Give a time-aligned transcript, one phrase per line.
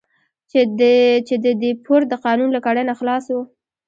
[1.27, 3.41] چې د دیپورت د قانون له کړۍ نه خلاص وو.